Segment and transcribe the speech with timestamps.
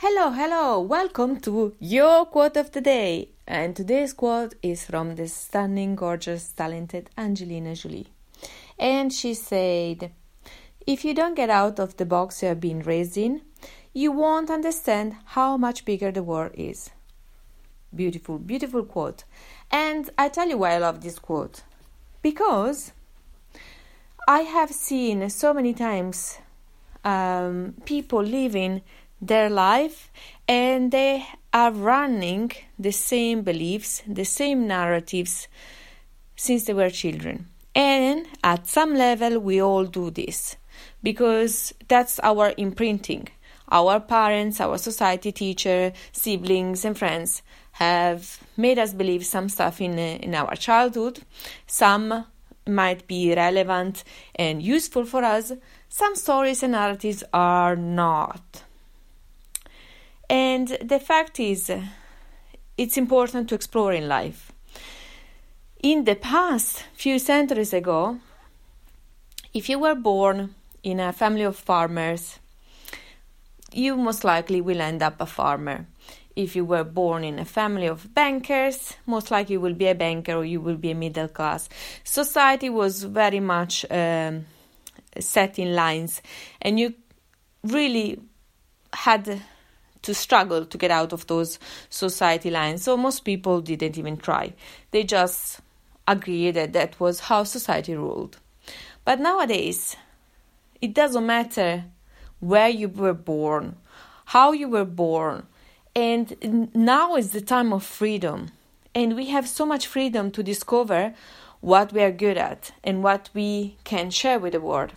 [0.00, 3.30] Hello, hello, welcome to your quote of the day.
[3.48, 8.06] And today's quote is from the stunning, gorgeous, talented Angelina Jolie.
[8.78, 10.12] And she said,
[10.86, 13.42] If you don't get out of the box you have been raised in,
[13.92, 16.90] you won't understand how much bigger the world is.
[17.92, 19.24] Beautiful, beautiful quote.
[19.68, 21.64] And I tell you why I love this quote.
[22.22, 22.92] Because
[24.28, 26.38] I have seen so many times
[27.04, 28.82] um, people living
[29.20, 30.10] their life
[30.46, 35.48] and they are running the same beliefs, the same narratives
[36.36, 37.46] since they were children.
[37.74, 40.56] And at some level, we all do this
[41.02, 43.28] because that's our imprinting.
[43.70, 47.42] Our parents, our society, teacher, siblings, and friends
[47.72, 51.20] have made us believe some stuff in, in our childhood.
[51.66, 52.24] Some
[52.66, 55.52] might be relevant and useful for us.
[55.88, 58.64] Some stories and narratives are not.
[60.30, 61.70] And the fact is,
[62.76, 64.52] it's important to explore in life.
[65.82, 68.18] In the past, few centuries ago,
[69.54, 72.38] if you were born in a family of farmers,
[73.72, 75.86] you most likely will end up a farmer.
[76.36, 79.94] If you were born in a family of bankers, most likely you will be a
[79.94, 81.68] banker or you will be a middle class.
[82.04, 84.46] Society was very much um,
[85.18, 86.22] set in lines,
[86.62, 86.94] and you
[87.64, 88.20] really
[88.92, 89.42] had
[90.08, 91.58] to struggle to get out of those
[91.90, 92.82] society lines.
[92.82, 94.54] So most people didn't even try.
[94.90, 95.60] They just
[96.06, 98.38] agreed that that was how society ruled.
[99.04, 99.96] But nowadays,
[100.80, 101.84] it doesn't matter
[102.40, 103.76] where you were born,
[104.24, 105.46] how you were born.
[105.94, 108.52] And now is the time of freedom.
[108.94, 111.12] And we have so much freedom to discover
[111.60, 114.92] what we are good at and what we can share with the world.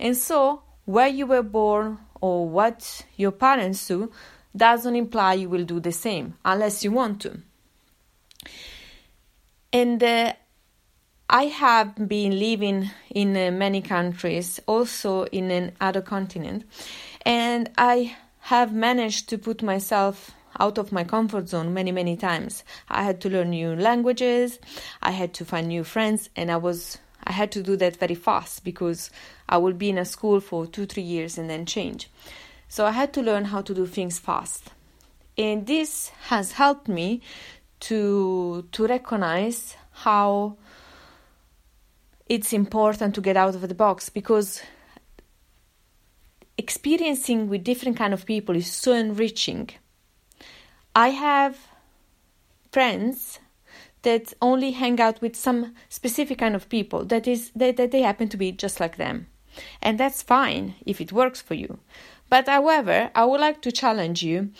[0.00, 4.10] And so, where you were born or what your parents do
[4.56, 7.40] doesn't imply you will do the same unless you want to.
[9.72, 10.34] And uh,
[11.28, 16.64] I have been living in uh, many countries, also in an other continent,
[17.26, 22.62] and I have managed to put myself out of my comfort zone many many times.
[22.88, 24.60] I had to learn new languages,
[25.02, 28.14] I had to find new friends, and I was I had to do that very
[28.14, 29.10] fast because
[29.48, 32.10] I would be in a school for two three years and then change.
[32.68, 34.70] So I had to learn how to do things fast.
[35.36, 37.20] And this has helped me
[37.80, 40.56] to to recognize how
[42.26, 44.62] it's important to get out of the box because
[46.56, 49.70] experiencing with different kind of people is so enriching.
[50.94, 51.58] I have
[52.72, 53.40] friends
[54.02, 58.02] that only hang out with some specific kind of people that is that, that they
[58.02, 59.26] happen to be just like them.
[59.82, 61.78] And that's fine if it works for you.
[62.28, 64.50] But however, I would like to challenge you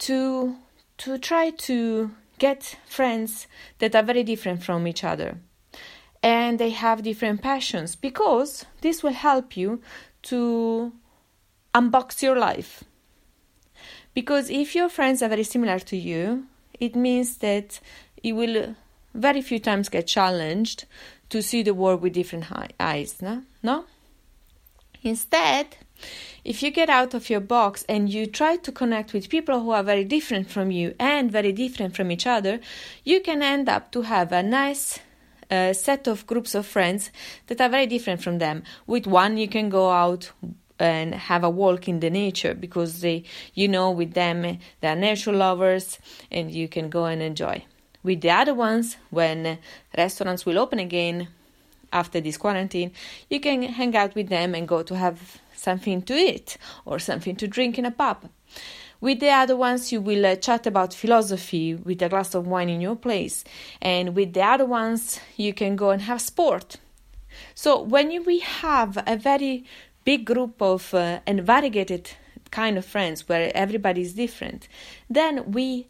[0.00, 0.56] to
[0.98, 3.46] to try to get friends
[3.78, 5.38] that are very different from each other
[6.24, 9.82] and they have different passions because this will help you
[10.22, 10.90] to
[11.74, 12.82] unbox your life.
[14.14, 16.46] Because if your friends are very similar to you,
[16.80, 17.78] it means that
[18.22, 18.74] you will
[19.12, 20.86] very few times get challenged
[21.28, 22.46] to see the world with different
[22.80, 23.42] eyes, no?
[23.62, 23.84] No?
[25.04, 25.76] Instead,
[26.44, 29.70] if you get out of your box and you try to connect with people who
[29.70, 32.58] are very different from you and very different from each other,
[33.04, 34.98] you can end up to have a nice
[35.50, 37.10] uh, set of groups of friends
[37.48, 38.62] that are very different from them.
[38.86, 40.32] With one, you can go out
[40.78, 43.22] and have a walk in the nature because they
[43.54, 45.98] you know with them they are nature lovers
[46.32, 47.64] and you can go and enjoy
[48.02, 49.56] with the other ones when
[49.96, 51.28] restaurants will open again
[51.94, 52.92] after this quarantine
[53.30, 57.34] you can hang out with them and go to have something to eat or something
[57.36, 58.28] to drink in a pub.
[59.00, 62.70] With the other ones, you will uh, chat about philosophy with a glass of wine
[62.70, 63.44] in your place.
[63.82, 66.76] And with the other ones, you can go and have sport.
[67.54, 69.64] So, when we have a very
[70.04, 72.12] big group of uh, and variegated
[72.50, 74.68] kind of friends where everybody is different,
[75.10, 75.88] then we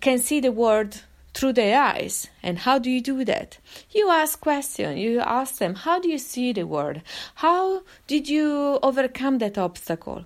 [0.00, 1.02] can see the world
[1.34, 2.28] through their eyes.
[2.42, 3.58] And how do you do that?
[3.90, 4.98] You ask questions.
[4.98, 7.02] You ask them, how do you see the world?
[7.34, 10.24] How did you overcome that obstacle?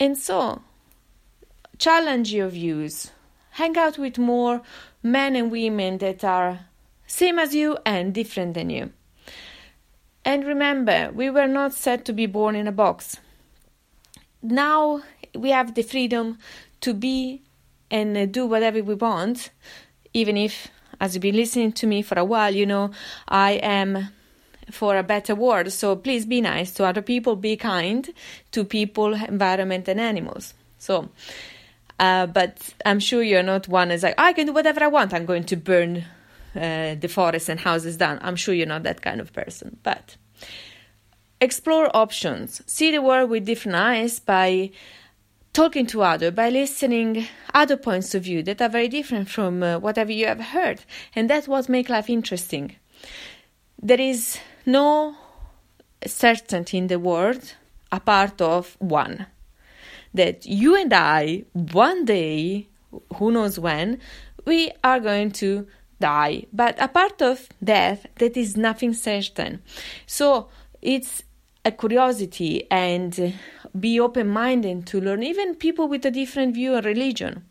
[0.00, 0.62] And so,
[1.78, 3.12] challenge your views.
[3.50, 4.62] Hang out with more
[5.02, 6.66] men and women that are
[7.06, 8.90] same as you and different than you.
[10.24, 13.18] And remember, we were not set to be born in a box.
[14.40, 15.02] Now
[15.34, 16.38] we have the freedom
[16.80, 17.42] to be
[17.90, 19.50] and do whatever we want,
[20.14, 20.68] even if,
[21.00, 22.90] as you've been listening to me for a while, you know,
[23.28, 24.08] I am
[24.70, 25.72] for a better world.
[25.72, 28.08] So please be nice to other people, be kind
[28.52, 30.54] to people, environment, and animals.
[30.78, 31.10] So,
[31.98, 35.14] uh, but I'm sure you're not one is like, I can do whatever I want.
[35.14, 36.04] I'm going to burn
[36.54, 38.18] uh, the forest and houses down.
[38.22, 39.78] I'm sure you're not that kind of person.
[39.82, 40.16] But
[41.40, 42.62] explore options.
[42.66, 44.70] See the world with different eyes by
[45.52, 49.78] talking to other by listening other points of view that are very different from uh,
[49.78, 50.84] whatever you have heard.
[51.14, 52.76] And that's what makes life interesting.
[53.80, 55.16] There is no
[56.06, 57.54] certainty in the world
[57.90, 59.26] apart of one
[60.14, 62.68] that you and I, one day,
[63.16, 63.98] who knows when,
[64.44, 65.66] we are going to
[66.00, 66.44] die.
[66.52, 69.62] But apart of death, that is nothing certain.
[70.06, 70.48] So
[70.82, 71.22] it's
[71.64, 73.34] a curiosity and
[73.78, 77.44] be open minded to learn, even people with a different view on religion.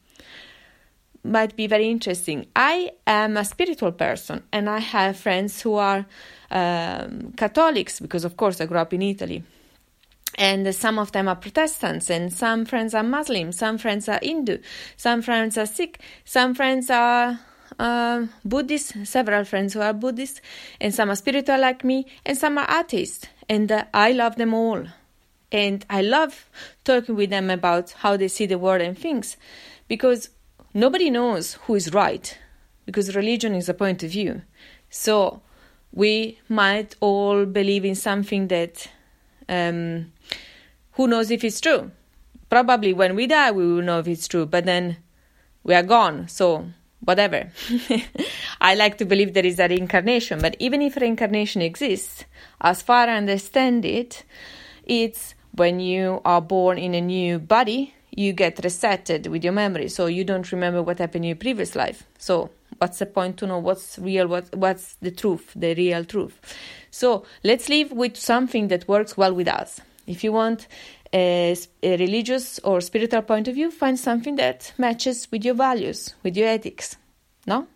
[1.23, 2.47] Might be very interesting.
[2.55, 6.05] I am a spiritual person and I have friends who are
[6.49, 9.43] um, Catholics because, of course, I grew up in Italy
[10.35, 14.59] and some of them are Protestants, and some friends are Muslim, some friends are Hindu,
[14.97, 17.39] some friends are Sikh, some friends are
[17.79, 20.41] uh, Buddhist, several friends who are Buddhist,
[20.79, 24.53] and some are spiritual like me, and some are atheists, and uh, I love them
[24.53, 24.85] all.
[25.51, 26.49] And I love
[26.85, 29.35] talking with them about how they see the world and things,
[29.89, 30.29] because
[30.73, 32.37] nobody knows who is right,
[32.85, 34.43] because religion is a point of view.
[34.89, 35.41] So
[35.91, 38.89] we might all believe in something that
[39.49, 40.13] um,
[40.93, 41.91] who knows if it's true?
[42.49, 44.95] Probably when we die, we will know if it's true, but then
[45.63, 46.29] we are gone.
[46.29, 46.67] So,
[47.03, 47.51] whatever.
[48.61, 52.25] I like to believe there is a reincarnation, but even if reincarnation exists,
[52.61, 54.23] as far as I understand it,
[54.85, 59.87] it's when you are born in a new body, you get resetted with your memory,
[59.87, 62.03] so you don't remember what happened in your previous life.
[62.17, 66.39] So, what's the point to know what's real, what, what's the truth, the real truth?
[66.89, 69.79] So, let's live with something that works well with us.
[70.11, 70.67] If you want
[71.13, 76.13] a, a religious or spiritual point of view, find something that matches with your values,
[76.23, 76.97] with your ethics.
[77.47, 77.67] No?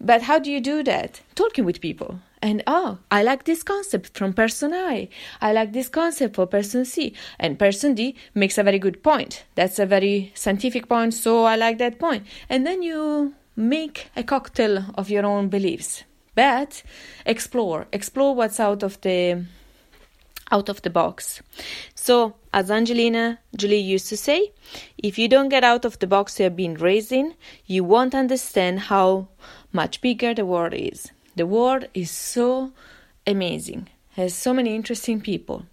[0.00, 1.20] But how do you do that?
[1.34, 2.20] Talking with people.
[2.40, 5.08] And oh, I like this concept from person I.
[5.42, 7.14] I like this concept for person C.
[7.38, 9.44] And person D makes a very good point.
[9.56, 12.26] That's a very scientific point, so I like that point.
[12.48, 16.04] And then you make a cocktail of your own beliefs.
[16.34, 16.82] But
[17.26, 19.44] explore, explore what's out of the
[20.50, 21.42] out of the box.
[21.94, 24.52] So, as Angelina Jolie used to say,
[24.98, 27.34] if you don't get out of the box you have been raised in,
[27.66, 29.28] you won't understand how
[29.72, 31.10] much bigger the world is.
[31.36, 32.72] The world is so
[33.26, 35.64] amazing, has so many interesting people.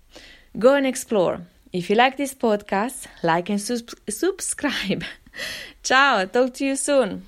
[0.57, 1.41] Go and explore.
[1.73, 5.03] If you like this podcast, like and subscribe.
[5.83, 7.27] Ciao, talk to you soon.